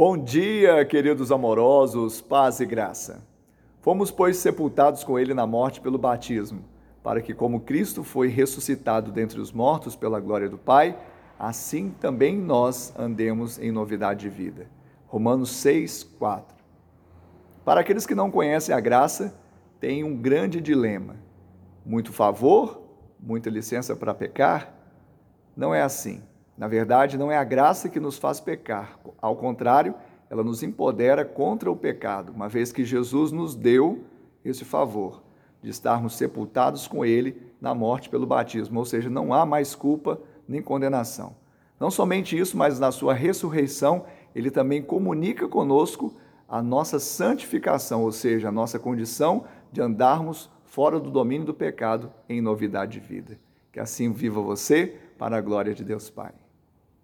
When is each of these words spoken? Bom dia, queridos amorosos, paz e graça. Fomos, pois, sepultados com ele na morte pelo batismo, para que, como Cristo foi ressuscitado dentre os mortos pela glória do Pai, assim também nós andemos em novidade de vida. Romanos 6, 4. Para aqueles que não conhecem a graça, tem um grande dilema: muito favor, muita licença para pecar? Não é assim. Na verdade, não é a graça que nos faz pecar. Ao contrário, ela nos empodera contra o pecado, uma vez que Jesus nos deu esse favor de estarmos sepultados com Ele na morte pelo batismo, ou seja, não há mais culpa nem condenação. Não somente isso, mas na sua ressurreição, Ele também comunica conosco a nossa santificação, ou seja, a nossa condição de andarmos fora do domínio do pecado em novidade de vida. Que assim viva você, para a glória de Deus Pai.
Bom 0.00 0.16
dia, 0.16 0.82
queridos 0.86 1.30
amorosos, 1.30 2.22
paz 2.22 2.58
e 2.58 2.64
graça. 2.64 3.22
Fomos, 3.82 4.10
pois, 4.10 4.38
sepultados 4.38 5.04
com 5.04 5.18
ele 5.18 5.34
na 5.34 5.46
morte 5.46 5.78
pelo 5.78 5.98
batismo, 5.98 6.64
para 7.02 7.20
que, 7.20 7.34
como 7.34 7.60
Cristo 7.60 8.02
foi 8.02 8.28
ressuscitado 8.28 9.12
dentre 9.12 9.38
os 9.38 9.52
mortos 9.52 9.94
pela 9.94 10.18
glória 10.18 10.48
do 10.48 10.56
Pai, 10.56 10.98
assim 11.38 11.90
também 12.00 12.34
nós 12.34 12.94
andemos 12.98 13.58
em 13.58 13.70
novidade 13.70 14.20
de 14.20 14.30
vida. 14.30 14.68
Romanos 15.06 15.50
6, 15.50 16.04
4. 16.18 16.56
Para 17.62 17.82
aqueles 17.82 18.06
que 18.06 18.14
não 18.14 18.30
conhecem 18.30 18.74
a 18.74 18.80
graça, 18.80 19.38
tem 19.78 20.02
um 20.02 20.16
grande 20.16 20.62
dilema: 20.62 21.16
muito 21.84 22.10
favor, 22.10 22.80
muita 23.20 23.50
licença 23.50 23.94
para 23.94 24.14
pecar? 24.14 24.72
Não 25.54 25.74
é 25.74 25.82
assim. 25.82 26.22
Na 26.60 26.68
verdade, 26.68 27.16
não 27.16 27.32
é 27.32 27.38
a 27.38 27.42
graça 27.42 27.88
que 27.88 27.98
nos 27.98 28.18
faz 28.18 28.38
pecar. 28.38 29.00
Ao 29.18 29.34
contrário, 29.34 29.94
ela 30.28 30.44
nos 30.44 30.62
empodera 30.62 31.24
contra 31.24 31.70
o 31.70 31.74
pecado, 31.74 32.32
uma 32.34 32.50
vez 32.50 32.70
que 32.70 32.84
Jesus 32.84 33.32
nos 33.32 33.54
deu 33.54 34.04
esse 34.44 34.62
favor 34.62 35.22
de 35.62 35.70
estarmos 35.70 36.16
sepultados 36.16 36.86
com 36.86 37.02
Ele 37.02 37.34
na 37.62 37.74
morte 37.74 38.10
pelo 38.10 38.26
batismo, 38.26 38.78
ou 38.78 38.84
seja, 38.84 39.08
não 39.08 39.32
há 39.32 39.46
mais 39.46 39.74
culpa 39.74 40.20
nem 40.46 40.60
condenação. 40.60 41.34
Não 41.80 41.90
somente 41.90 42.38
isso, 42.38 42.58
mas 42.58 42.78
na 42.78 42.92
sua 42.92 43.14
ressurreição, 43.14 44.04
Ele 44.34 44.50
também 44.50 44.82
comunica 44.82 45.48
conosco 45.48 46.14
a 46.46 46.60
nossa 46.60 47.00
santificação, 47.00 48.02
ou 48.02 48.12
seja, 48.12 48.48
a 48.48 48.52
nossa 48.52 48.78
condição 48.78 49.44
de 49.72 49.80
andarmos 49.80 50.50
fora 50.66 51.00
do 51.00 51.10
domínio 51.10 51.46
do 51.46 51.54
pecado 51.54 52.12
em 52.28 52.42
novidade 52.42 53.00
de 53.00 53.00
vida. 53.00 53.38
Que 53.72 53.80
assim 53.80 54.12
viva 54.12 54.42
você, 54.42 54.98
para 55.16 55.38
a 55.38 55.40
glória 55.40 55.72
de 55.72 55.82
Deus 55.82 56.10
Pai. 56.10 56.32